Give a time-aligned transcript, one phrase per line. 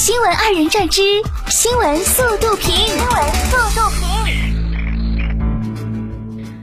[0.00, 1.02] 新闻二人转之
[1.50, 2.74] 新闻速度评。
[2.74, 4.00] 新闻速度评。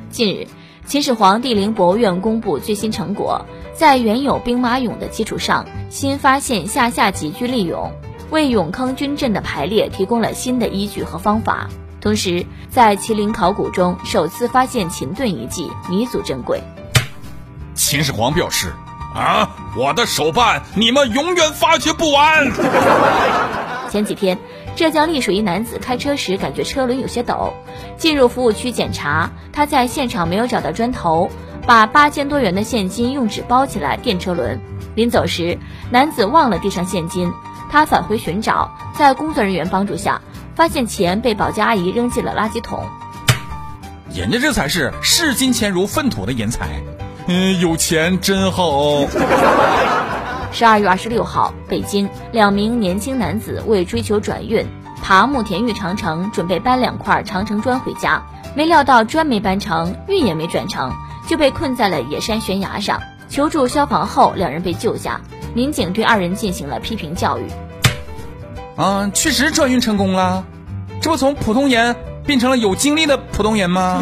[0.09, 0.47] 近日，
[0.87, 3.45] 秦始皇帝陵博物院公布最新成果，
[3.75, 7.91] 在原有兵马俑的基础上，新发现下下级居立俑，
[8.31, 11.69] 为俑坑军阵的排列提供了新的依据和方法。
[12.01, 16.59] 同时，在麒麟考古中首次发现秦盾遗迹，弥足珍贵。
[17.75, 18.73] 秦始皇表示。
[19.17, 19.49] 啊！
[19.75, 22.51] 我的手办，你们永远发掘不完。
[23.89, 24.37] 前几天，
[24.75, 27.53] 浙江丽水一男子开车时感觉车轮有些抖，
[27.97, 31.29] 进入服务区检查，他在现场没有找到砖头，
[31.65, 34.61] 把八千多元的现金用纸包起来垫车轮。
[34.95, 35.57] 临走时，
[35.89, 37.31] 男子忘了递上现金，
[37.71, 40.21] 他返回寻找，在工作人员帮助下，
[40.55, 42.83] 发现钱被保洁阿姨扔进了垃圾桶。
[44.13, 46.81] 人家这才是视金钱如粪土的人才。
[47.29, 49.05] 嗯，有钱真好。
[50.53, 54.65] 十二月二十六号，北京两名年轻男子为追求转运，
[55.03, 58.23] 爬慕田峪长城，准备搬两块长城砖回家，
[58.55, 60.89] 没料到砖没搬成，运也没转成，
[61.27, 63.01] 就被困在了野山悬崖上。
[63.27, 65.19] 求助消防后，两人被救下。
[65.53, 67.43] 民警对二人进行了批评教育。
[68.77, 70.45] 啊，确实转运成功了，
[71.01, 71.93] 这不从普通人
[72.25, 74.01] 变成了有精力的普通人吗？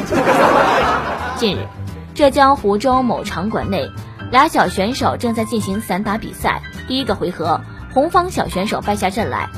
[1.38, 1.68] 近日。
[2.16, 3.92] 浙江湖州某场馆内，
[4.32, 6.62] 俩小选手正在进行散打比赛。
[6.88, 7.60] 第一个回合，
[7.94, 9.50] 红方小选手败下阵来。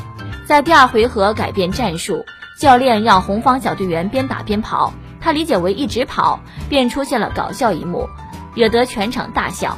[0.47, 2.25] 在第二回合改变战术，
[2.59, 4.91] 教练让红方小队员边打边跑，
[5.21, 8.09] 他理解为一直跑，便出现了搞笑一幕，
[8.55, 9.77] 惹得全场大笑。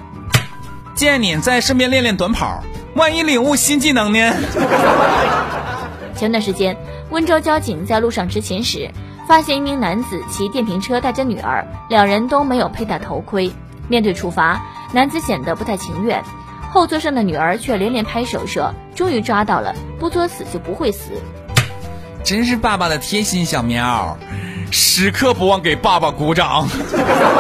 [0.96, 2.64] 建议你在顺便练练短跑，
[2.96, 4.34] 万一领悟新技能呢？
[6.16, 6.78] 前段时间，
[7.10, 8.90] 温州交警在路上执勤时。
[9.30, 13.54] 发现一名男子骑电瓶车带着女儿，两人都没有佩戴头盔。
[13.88, 14.60] 面对处罚，
[14.92, 16.20] 男子显得不太情愿，
[16.72, 21.12] 后座上的女儿却连连拍手说：“终于抓到了，不作死就不会死。”
[22.26, 24.16] 真是爸爸的贴心小棉袄，
[24.72, 26.68] 时刻不忘给爸爸鼓掌。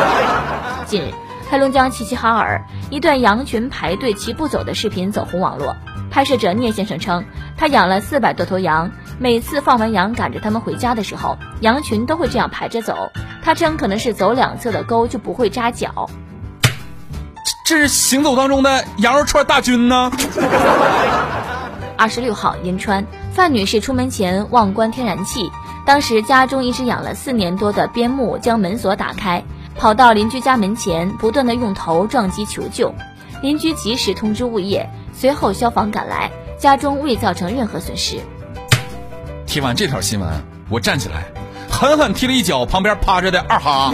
[0.85, 1.11] 近日，
[1.49, 5.75] 黑龙江齐齐哈尔一段羊群排队齐步走的视频走红网络。
[6.11, 7.25] 拍摄者聂先生称，
[7.57, 13.11] 他养了四百多头羊，每次放完羊赶着他们回家的时候，羊群都会这样排着走。
[13.41, 16.09] 他称可能是走两侧的沟就不会扎脚。
[17.65, 20.11] 这是行走当中的羊肉串大军呢。
[21.97, 25.51] 二十六号，银川范女士出门前忘关天然气，
[25.83, 29.43] 当时家中一只养了四年多的边牧将门锁打开，
[29.79, 32.93] 跑到邻居家门前，不断的用头撞击求救，
[33.41, 34.89] 邻居及时通知物业。
[35.13, 38.19] 随后，消防赶来，家中未造成任何损失。
[39.47, 40.29] 听完这条新闻，
[40.67, 41.23] 我站起来，
[41.71, 43.93] 狠狠踢了一脚旁边趴着的二哈。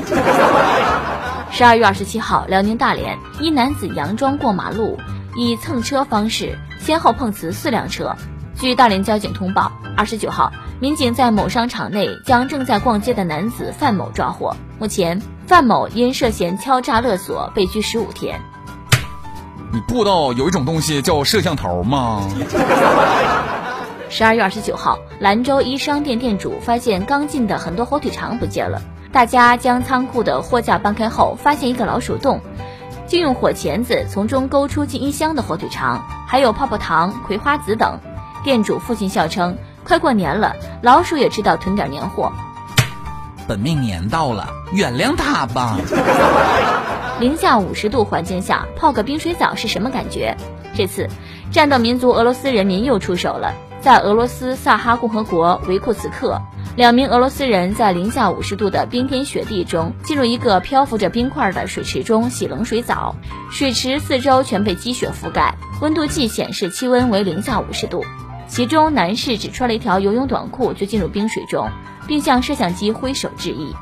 [1.51, 4.97] 十二月二十七号，辽宁大连一男子佯装过马路，
[5.35, 8.15] 以蹭车方式先后碰瓷四辆车。
[8.59, 10.51] 据大连交警通报，二十九号，
[10.81, 14.53] 民警在某商场内将正在逛街的男子范某抓获。
[14.77, 18.41] 目前，范某因涉嫌敲诈勒索被拘十五天。
[19.71, 22.21] 你不知道有一种东西叫摄像头吗？
[24.09, 28.81] 十二月二十九号，兰州一商店店主发现刚进的很多火腿肠不见了，
[29.13, 32.41] 大家将仓库的货架搬开后，发现一个老鼠洞，
[33.07, 37.97] 就用火钳子从中勾出近一箱的火腿肠，还有泡泡糖、葵花籽等。
[38.43, 42.33] 店主父亲笑称：“快过年了，老鼠也知道囤点年货。”
[43.47, 45.77] 本命年到了，原谅他吧。
[47.21, 50.35] 零下五十度环境下泡个冰水澡是什么感觉？
[50.75, 51.07] 这次，
[51.51, 53.53] 战斗民族俄罗斯人民又出手了。
[53.79, 56.41] 在俄罗斯萨哈共和国维库茨克，
[56.75, 63.15] 两名俄罗斯人在零下五十度的冰天雪地中进入一个漂浮着冰块的水池中洗冷水澡，
[63.51, 68.03] 水池四周全被积雪覆盖，温度计显示气温为零下五十度。
[68.47, 71.69] 其中男士只穿了一条游泳短裤就进入冰水中，
[72.07, 73.75] 并向摄像机挥手致意。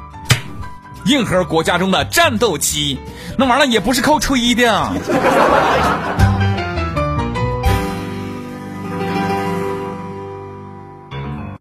[1.05, 2.97] 硬核国家中的战斗机，
[3.37, 4.91] 那玩意儿也不是靠吹的。